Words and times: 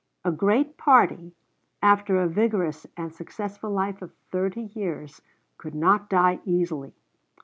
A 0.25 0.31
great 0.31 0.77
party, 0.77 1.35
after 1.83 2.17
a 2.19 2.27
vigorous 2.27 2.87
and 2.97 3.13
successful 3.13 3.69
life 3.69 4.01
of 4.01 4.15
thirty 4.31 4.71
years, 4.73 5.21
could 5.59 5.75
not 5.75 6.09
die 6.09 6.39
easily. 6.43 6.95